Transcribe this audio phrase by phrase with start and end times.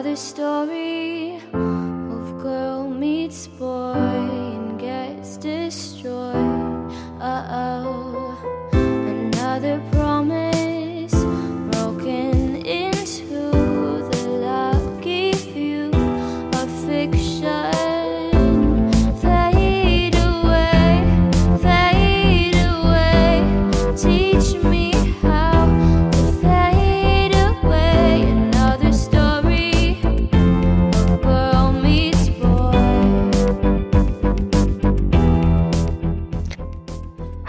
[0.00, 4.09] Another story of girl meets boy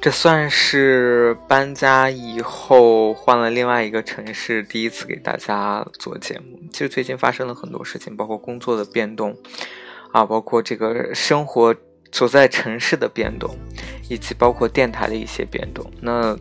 [0.00, 6.60] 这算是搬家以后换了另外一个城市，第一次给大家做节目。
[6.70, 9.36] 其实最近发生了很多事情，包括工作的变动，
[10.12, 11.74] 啊，包括这个生活
[12.12, 13.52] 所在城市的变动，
[14.08, 15.84] 以及包括电台的一些变动。
[16.00, 16.36] 那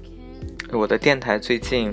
[0.71, 1.91] 我的电台最近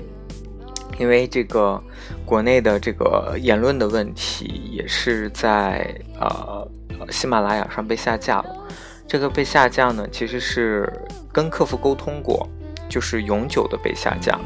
[0.99, 1.81] 因为这个
[2.23, 6.69] 国内的这个言论的问题，也是在呃
[7.09, 8.59] 喜马拉雅上被下架了。
[9.07, 10.91] 这个被下架呢，其实是
[11.31, 12.47] 跟客服沟通过，
[12.89, 14.39] 就是永久的被下架。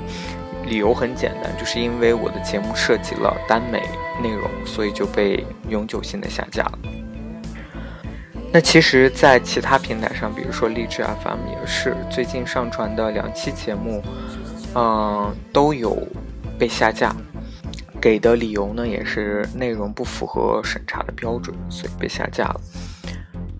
[0.65, 3.81] 理由很简单，就是因为我的节目涉及了耽美
[4.21, 6.79] 内容，所以就被永久性的下架了。
[8.51, 14.03] 那其实，在其他平台上，比如说荔枝 FM 也是，最近上传的两期节目，
[14.75, 15.97] 嗯，都有
[16.59, 17.15] 被下架。
[17.99, 22.61] 给的理由呢，也是内容不符合审查的标准，所以被下架了。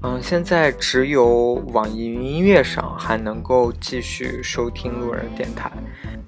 [0.03, 5.72] 嗯，现在只有网易云音乐上还能够继续收听路人电台，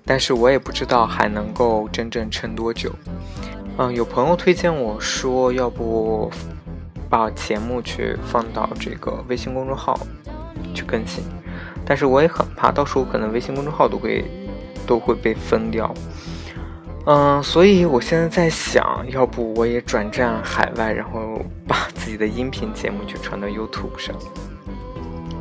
[0.04, 2.92] 但是我也不知道还能够真正撑多久。
[3.78, 6.32] 嗯，有朋友推荐我说，要不
[7.10, 9.98] 把节目去放到这个微信公众号
[10.74, 11.24] 去更新，
[11.86, 14.26] 但是我也很怕，到时候可能微信公众号都会
[14.88, 15.94] 都会被封掉。
[17.12, 24.16] 嗯，所以我现在在想，要不我也转战海外，然后把自己的音频节目就传到 YouTube 上。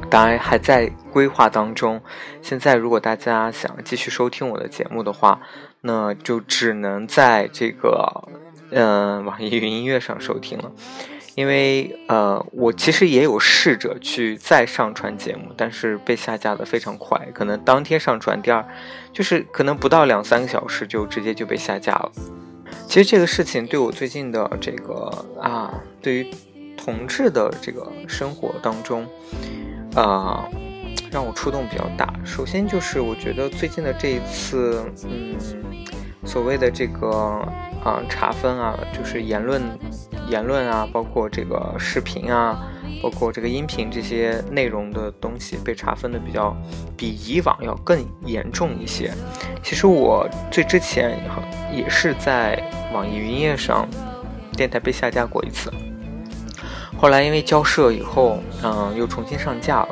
[0.08, 2.00] 当然还在规划当中。
[2.40, 5.38] 现在如果大家想继续收听我的节目的话，
[5.82, 8.26] 那就只能在这个
[8.70, 10.72] 嗯网易云音乐上收听了。
[11.38, 18.66] 因为呃，我其实也有试着去再上传节目，但是被下架的非常快，可能当天上传，第二
[19.12, 22.10] 就是可能不到两三个小时就直接就被下架了。
[22.88, 25.72] 其实这个事情对我最近的这个啊，
[26.02, 26.26] 对于
[26.76, 29.06] 同志的这个生活当中，
[29.94, 30.44] 啊，
[31.12, 32.12] 让我触动比较大。
[32.24, 35.36] 首先就是我觉得最近的这一次，嗯，
[36.24, 37.08] 所谓的这个
[37.84, 39.62] 啊查分啊，就是言论。
[40.28, 42.60] 言论啊，包括这个视频啊，
[43.02, 46.56] 包括这个音频这些内容的东西被查分的比较
[46.96, 49.12] 比以往要更严重一些。
[49.62, 51.18] 其实我最之前
[51.72, 52.62] 也是在
[52.92, 53.88] 网易云音乐上
[54.52, 55.72] 电台被下架过一次，
[56.98, 59.88] 后来因为交涉以后，嗯，又重新上架了。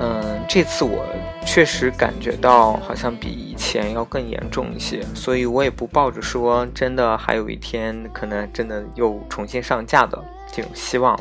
[0.00, 1.04] 嗯，这次我
[1.44, 10.22] 确实感觉到好像比以前要更严重一些，所以我也不抱着说真的还有一天可能真的又重新上架的
[10.52, 11.18] 这种希望。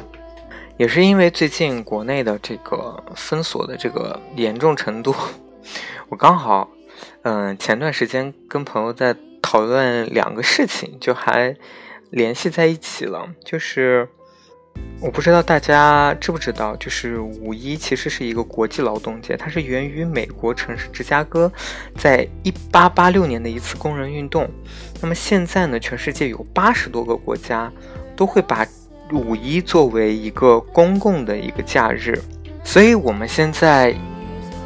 [0.78, 5.16] 也是因为最近国内的这个封锁的这个严重程度，
[6.10, 6.70] 我刚好，
[7.24, 11.56] 嗯，前段时间跟朋友在讨论两个事情，就还
[12.12, 14.08] 联系在一起了，就是。
[15.00, 21.52] 我不知道大家知不知道，就是五一其实是一个国际劳动节，它是源于美国城市芝加哥，
[21.96, 24.50] 在一八八六年的一次工人运动。
[25.00, 27.72] 那么现在呢，全世界有八十多个国家
[28.16, 28.66] 都会把
[29.12, 32.20] 五一作为一个公共的一个假日，
[32.64, 33.96] 所以我们现在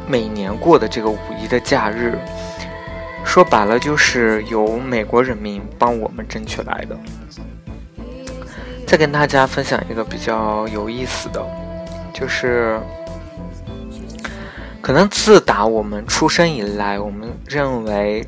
[0.08, 2.18] 每年过的这个五一的假日，
[3.22, 6.98] 说白了就是由美国人民帮我们争取来的。
[8.92, 11.42] 再跟大家分享一个比较有意思的，
[12.12, 12.78] 就是
[14.82, 18.22] 可能自打我们出生以来，我们认为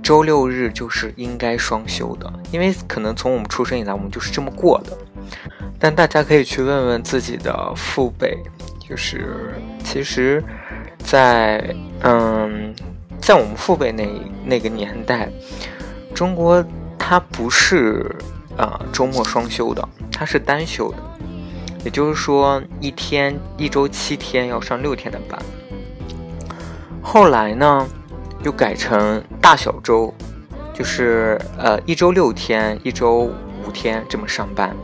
[0.00, 4.96] 周六日就是应该双休的，因为可能从我们出生以来，我们就是这么过的。
[5.76, 8.38] 但大家可以去问问自己的父辈，
[8.88, 9.52] 就是
[9.82, 10.40] 其实，
[10.98, 12.72] 在嗯，
[13.20, 14.08] 在我们父辈那
[14.44, 15.28] 那个年代，
[16.14, 16.64] 中国
[16.96, 18.14] 它不是。
[18.60, 20.98] 啊，周末双休的，它是单休的。
[21.82, 25.40] 也就是说一天一周七天要上六天的班。
[27.02, 27.88] 后来呢，
[28.44, 30.12] 又改成大小周，
[30.74, 33.32] 就是呃一周六天，一周
[33.64, 34.76] 五天这么上班。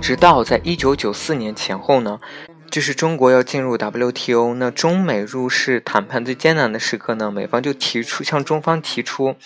[0.00, 2.18] 直到在一九九四年前后呢，
[2.70, 9.36] 就是中国要进入 WTO，那中美入世谈判最艰难的时刻呢，美方就提出向中方提出，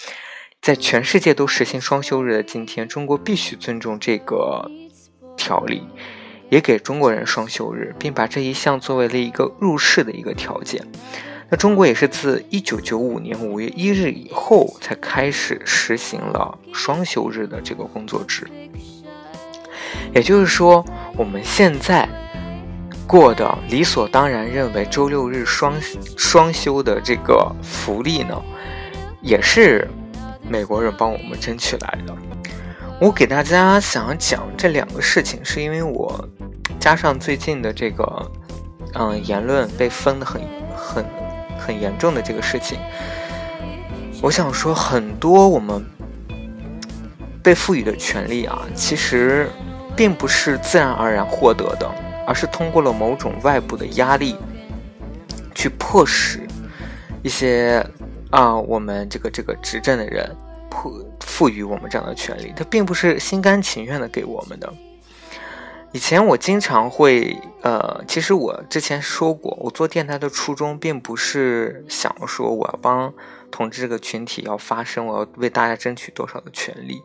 [0.63, 4.71] 在全世界都实行双休日的今天，中国必须尊重这个
[5.37, 5.83] 条例，
[6.51, 10.81] 也给中国人双休日，并把这一项作为了一个入世的一个条件。
[11.51, 18.47] 那中国也是自一九九五年五月一日以后才开始实行了双休日的这个工作制。
[20.15, 20.85] 也就是说，
[21.17, 22.09] 我们现在
[23.05, 25.75] 过的理所当然认为周六日双
[26.17, 28.41] 双休的这个福利呢，
[29.21, 29.91] 也是
[30.49, 32.17] 美国人帮我们争取来的。
[33.01, 36.29] 我给大家想讲这两个事情，是因为我
[36.79, 38.31] 加上最近的这个
[38.95, 40.41] 嗯言论被封的很
[40.77, 41.05] 很。
[41.65, 42.77] 很严重的这个事情，
[44.21, 45.87] 我想说，很多我们
[47.41, 49.49] 被赋予的权利啊，其实
[49.95, 51.89] 并不是自然而然获得的，
[52.27, 54.35] 而是通过了某种外部的压力，
[55.55, 56.41] 去迫使
[57.23, 57.87] 一些
[58.33, 60.35] 啊，我们这个这个执政的人
[60.71, 64.73] 赋赋予我们这样的权利，他并不是心甘情愿的给我们的。
[65.93, 73.13] 以前我经常会，呃，其实我之前说过，我做电台的初衷并不是想说我要帮
[73.51, 77.03] 同志这个群体要发声，我要为大家争取多少的权利，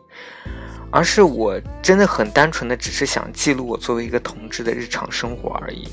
[0.90, 5.86] 而是我真的很单纯的只是想记录我作为一个同志的日常生活而已。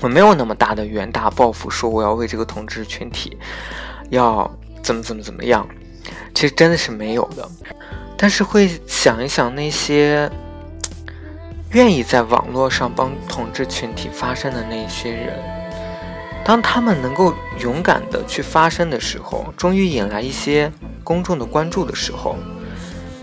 [0.00, 3.38] 我没有那么大的远大抱负，说我要为这个同志群体
[4.10, 4.50] 要
[4.82, 5.66] 怎么怎么怎么样，
[6.34, 7.48] 其实真的是没有的，
[8.16, 10.30] 但是会想一想那些。
[11.72, 15.36] 愿意在网络上帮同志群体发声的那些人，
[16.44, 20.70] 当他们能够勇敢的去发声的时候，终于引来一些
[21.02, 22.36] 公众的关注的时候，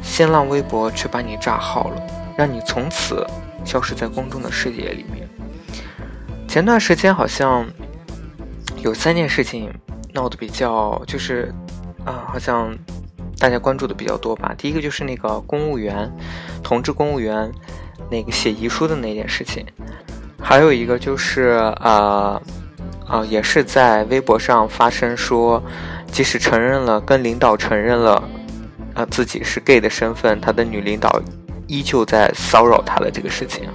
[0.04, 2.02] 新浪微博却把你炸号了，
[2.38, 3.26] 让你从此
[3.64, 5.26] 消失在公众的视野里面。
[6.46, 7.66] 前段时间好像
[8.84, 9.74] 有三件事情
[10.14, 11.54] 闹得比较，就是
[12.06, 12.78] 啊，好像
[13.40, 14.54] 大家关注的比较多吧。
[14.58, 16.12] 第一个就是那个公务员，
[16.64, 17.52] 同志公务员。
[18.10, 19.66] 那个写遗书的那件事情，
[20.38, 22.42] 还有一个就是呃，
[23.08, 25.64] 啊，也是在微博上发声说，
[26.12, 28.22] 即使承认了跟领导承认了，
[28.96, 31.22] 啊自己是 gay 的身份，他的女领导
[31.68, 33.70] 依旧在骚扰他的这个事情。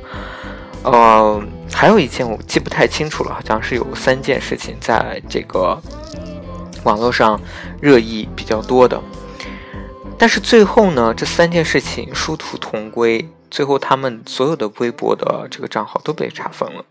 [0.83, 1.43] 呃，
[1.73, 5.81] 还有一件我记不太清楚了，好像是有三件事情在这个
[6.87, 7.39] 网络上
[7.83, 9.03] 热议比较多的，
[10.17, 13.29] 但是最后呢，这三件事情殊途同归。
[13.51, 16.85] 最后，他们所有的微博的这个账号都被查封了。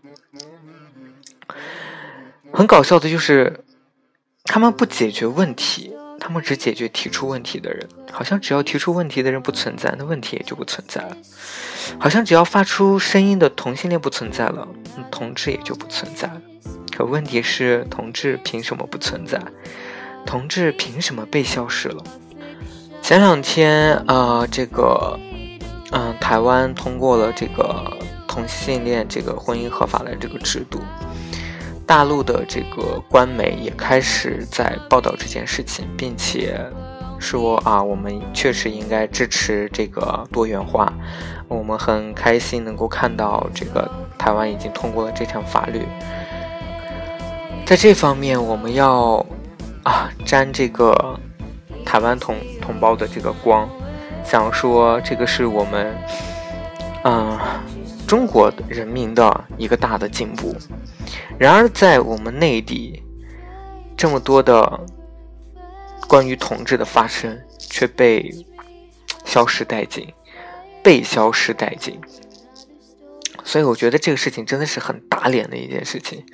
[2.52, 3.64] 很搞笑的就是，
[4.44, 7.86] 他们不解决问题，他们只解决提出问题的人。
[8.10, 11.16] 好像只要提出问题的人不存在，那问题也就不存在了。
[11.98, 14.66] 好像只要发出声音的同性恋不存在了，
[15.10, 16.40] 同志也就不存在了。
[16.96, 19.38] 可问题是，同志凭什么不存在？
[20.26, 22.02] 同志凭什么被消失了？
[23.00, 25.18] 前两天啊，这个。
[25.92, 27.96] 嗯，台湾通过了这个
[28.26, 30.80] 同性恋这个婚姻合法的这个制度，
[31.86, 36.60] 大陆的这个官媒也开始在报道这件事情，并且
[37.20, 40.92] 说啊，我们确实应该支持这个多元化。
[41.46, 45.86] 我们很开心能够看到这个台湾已经通过了这条法律，
[47.64, 49.24] 在这方面我们要
[49.86, 51.18] 啊沾这个
[51.84, 53.68] 台湾同同胞的这个光。
[54.24, 55.96] 想说这个是我们，
[57.04, 57.38] 嗯，
[58.08, 60.56] 中国人民的一个大的进步。
[61.38, 63.00] 然而，在我们内地，
[63.96, 64.80] 这么多的
[66.08, 68.34] 关于同志的发生却被
[69.24, 70.12] 消失殆尽，
[70.82, 72.00] 被消失殆尽。
[73.44, 76.26] 所以，我觉得这个事情真的是很打脸的一件事情。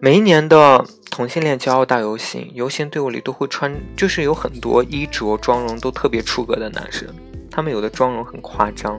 [0.00, 0.84] 每一年的。
[1.10, 7.06] 同性恋骄傲大游行，游行队伍里都会穿，就是有很多衣着妆容都特别出格的男生。
[7.50, 8.98] 他们有的妆容很夸张，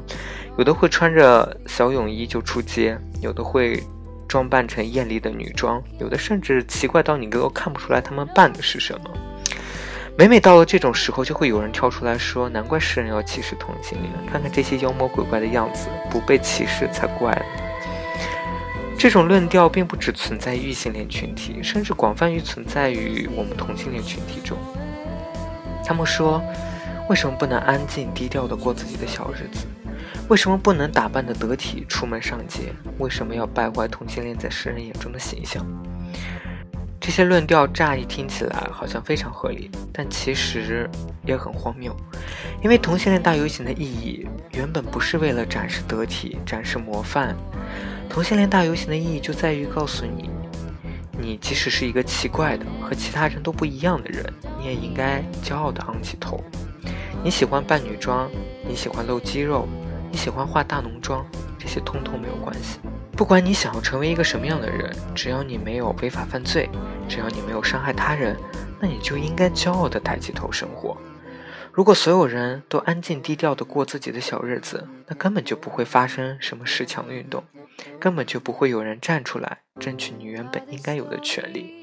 [0.57, 3.81] 有的会穿着小泳衣就出街，有的会
[4.27, 9.09] 装扮成艳丽的女装，有的甚至奇怪到你都看不出来他们扮的是什么。
[10.17, 17.63] 每每到了这种时候，就会有人跳出来说：“难怪世人要歧视同性恋，看看这些妖魔鬼怪的样子，不被歧视才怪呢。”
[19.01, 24.55] 这种论调并不只存在异性恋群体，甚至广泛于存在于我们同性恋群体中。
[25.83, 26.39] 他们说
[27.09, 29.65] ：“为什么不能安静低调的过自己的小日子？
[30.27, 32.71] 为什么不能打扮得得体出门上街？
[32.99, 35.65] 为什么要败坏同性恋在世人眼中的形象？
[36.99, 40.87] 这些论调乍一听起来好像非常合理，但其实
[41.25, 41.91] 也很荒谬。
[42.61, 47.35] 因为同性恋大游行的意义原本不是为了展示得体、展示模范，
[48.11, 50.29] 同性恋大游行的意义就在于告诉你，
[51.17, 54.21] 你即使是一个奇怪的、和其他人都不一样的人，
[54.59, 56.43] 你也应该骄傲地昂起头。
[57.23, 58.29] 你喜欢扮女装，
[58.67, 59.65] 你喜欢露肌肉，
[60.11, 61.25] 你喜欢化大浓妆，
[61.57, 62.81] 这些通通没有关系。
[63.13, 66.69] 不管你想要成为一个什么样的人，只要你没有违法犯罪，
[67.07, 68.35] 只要你没有伤害他人，
[68.77, 70.97] 那你就应该骄傲地抬起头生活。
[71.71, 77.41] 如果所有人都安静低调地过自己的小日子，那根本就不会发生什么十强运动，
[77.99, 81.73] 根本就不会有人站出来争取你原本应该有的权利。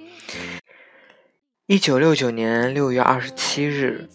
[1.66, 4.08] 一九六九年六月二十七日。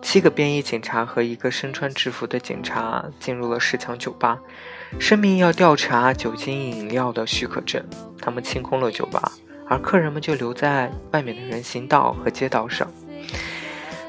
[0.00, 4.38] 七个便衣警察和一个身穿制服的警察进入了十强酒吧，
[5.00, 7.84] 声明要调查酒精饮料的许可证。
[8.20, 9.32] 他们清空了酒吧，
[9.68, 12.88] 而客人们就留在外面的人行道和街道上。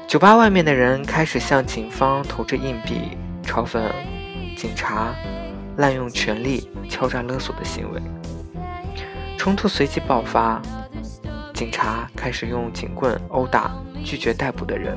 [0.06, 3.82] 酒吧外面的人开始向警方投掷硬币，嘲讽
[4.56, 5.12] 警察
[5.80, 8.00] 滥用权力、敲诈勒索的行为。
[9.38, 10.60] 冲突随即爆发，
[11.54, 14.94] 警察开始用警棍殴打拒绝逮捕的人。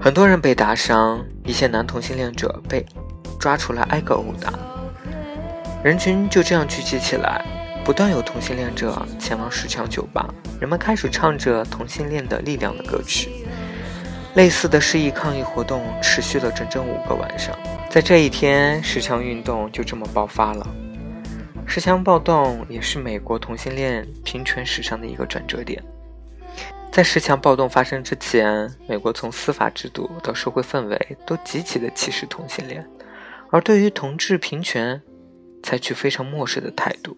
[0.00, 2.84] 很多人被打伤，一些男同性恋者被
[3.38, 4.52] 抓出来挨个殴打，
[5.84, 7.44] 人群就这样聚集起来，
[7.84, 10.28] 不断有同性恋者前往石墙酒吧，
[10.60, 13.41] 人们开始唱着同性恋的力量的歌曲。
[14.34, 17.54] 类似的示意抗议活动持续了整整五个晚上，
[17.90, 20.66] 在这一天，十强运动就这么爆发了。
[21.66, 25.82] 十强暴动也是美国同性恋平权史上的一个转折点。
[26.90, 32.86] 在十强暴动发生之前，美国从司法制度到社会氛围都极其的歧视同性恋，
[33.50, 35.00] 而对于同志平权，
[35.62, 37.16] 采取非常漠视的态度。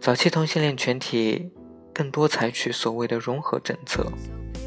[0.00, 1.50] 早期同性恋群体
[1.94, 4.12] 更多采取所谓的融合政策，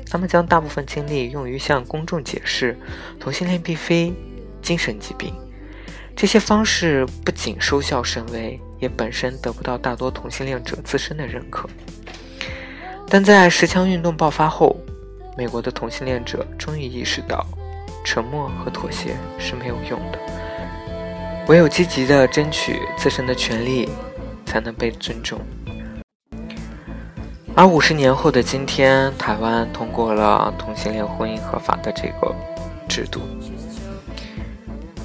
[0.09, 2.77] 他们将大部分精力用于向公众解释
[3.19, 4.13] 同性恋并非
[4.61, 5.33] 精神疾病。
[6.15, 11.69] 这些方式不仅收效甚微，也本身得不到大多同性恋者自身的认可。
[13.09, 14.77] 但在十强运动爆发后，
[15.37, 17.45] 美国的同性恋者终于意识到，
[18.05, 20.19] 沉默和妥协是没有用的，
[21.47, 23.89] 唯有积极的争取自身的权利，
[24.45, 25.41] 才能被尊重。
[27.55, 32.35] 而五十年后的今天，台湾通过了同性恋婚姻合法的这个
[32.87, 33.21] 制度，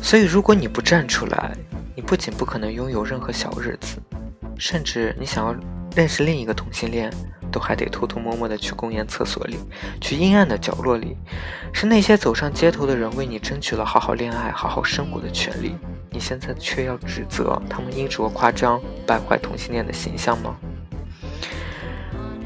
[0.02, 1.57] 所以如果你不站出来，
[1.95, 3.99] 你不仅不可能拥有任何小日子，
[4.59, 5.54] 甚至你想要
[5.95, 7.11] 认识另一个同性恋。
[7.52, 9.59] 都还得偷偷摸摸的去公园厕所里，
[10.00, 11.16] 去阴暗的角落里，
[11.73, 15.75] 是那些走上街头的人为你争取了好好恋爱、好好生活的权利，
[16.12, 20.54] 你现在却要指责他们衣着夸张、败坏同性恋的形象吗？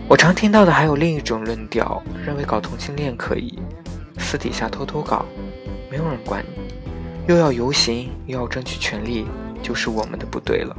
[0.06, 3.58] 我常听到的还有另一种论调，认为搞同性恋可以，
[4.18, 5.24] 私底下偷偷搞，
[5.90, 6.62] 没有人管你，
[7.26, 9.26] 又要游行又要争取权利，
[9.62, 10.76] 就是我们的不对了。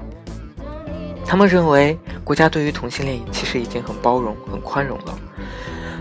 [1.26, 5.20] 他们认为国家对于同性恋其实已经很包容、很宽容了。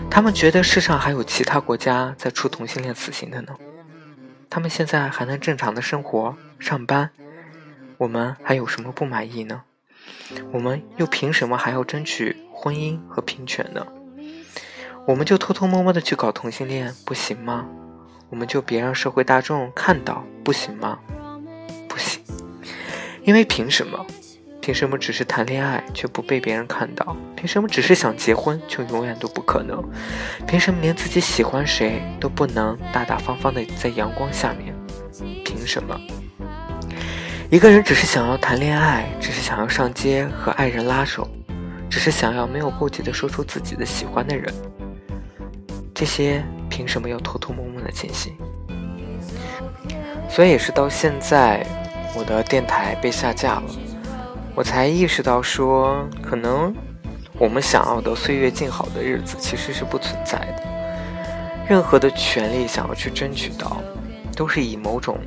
[0.09, 3.55] 他们觉得世上还有其他国家在处同性恋死刑的呢。
[4.51, 7.09] 他们现在还能正常的生活、上班，
[7.97, 9.63] 我们还有什么不满意呢？
[10.51, 13.85] 我们又凭什么还要争取婚姻和平权呢？
[15.05, 17.67] 我们就偷偷摸摸的去搞同性恋不行吗？
[18.29, 20.97] 我们就别让社会大众看到不行吗？
[21.87, 22.23] 不行，
[23.23, 24.03] 因为凭什么？
[24.61, 27.15] 凭什么只是谈恋爱却不被别人看到？
[27.35, 29.83] 凭什么只是想结婚就永远都不可能？
[30.47, 34.73] 凭什么连自己喜欢谁都不能大大方方的在阳光下面？
[35.43, 35.95] 凭什么？
[37.51, 41.29] 一个人只是想要谈恋爱，只是想要上街和爱人拉手，
[41.89, 44.53] 只是想要没有顾忌的说出自己的喜欢的人，
[45.93, 48.33] 这些凭什么要偷偷摸摸的进行？
[50.29, 51.65] 所以也是到现在，
[52.17, 53.63] 我的电台被下架了。
[54.53, 56.73] 我才意识到，说可能
[57.37, 60.63] 我们想要的岁月静好的日子其实是不存在的。
[61.67, 63.81] 任何的权利想要去争取到，
[64.35, 65.17] 都是以某种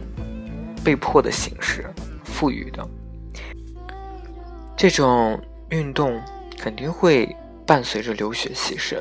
[0.84, 1.84] 被迫的形式
[2.24, 2.86] 赋予的。
[4.76, 6.20] 这种运动
[6.58, 7.34] 肯定会
[7.66, 8.96] 伴随着流血牺牲，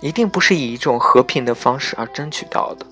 [0.00, 2.84] 一定不是以一种和平的方式而争取到的。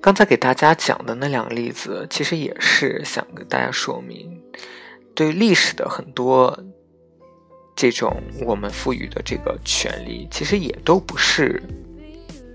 [0.00, 4.42] 刚才给大家讲的那两个例子，其实也是想跟大家说明。
[5.14, 6.58] 对历史的很多
[7.76, 11.62] 这种我们赋予的这个权利，其实也都不是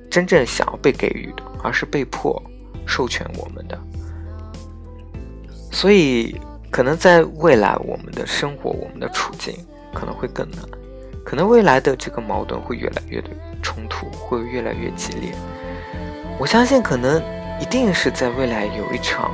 [0.09, 2.41] 真正想要被给予的，而是被迫
[2.87, 3.79] 授权我们的。
[5.71, 6.35] 所以
[6.71, 9.53] 可能在未来，我们的生活、我们的处境
[9.95, 10.59] 可能会更难，
[11.23, 13.29] 可能未来的这个矛盾会越来越的
[13.63, 15.33] 冲突，会越来越激烈。
[16.37, 17.19] 我相信，可能
[17.59, 19.31] 一定是在未来有一场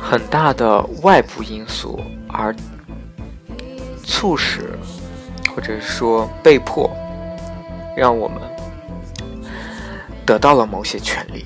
[0.00, 2.56] 很大的外部因素而
[4.02, 4.72] 促使，
[5.54, 6.90] 或者说被迫，
[7.94, 8.40] 让我们
[10.24, 11.44] 得到了某些权利。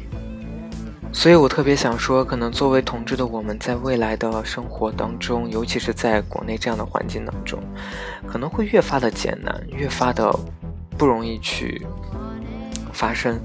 [1.16, 7.62] 所以我特别想说，可能作为同志的我们，在未来的生活当中，尤其是在国内这样的环境当中，
[8.26, 10.30] 可能会越发的艰难，越发的
[10.99, 11.87] 不容易去
[12.92, 13.40] 发生。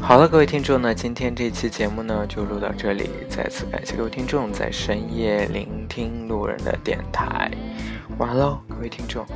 [0.00, 3.10] 好了，各位听众呢，今天这期节目呢就录到这里。
[3.28, 7.50] 再次感谢各位听众在深夜聆听路人的电台。
[8.18, 9.26] 晚安喽，各位听众。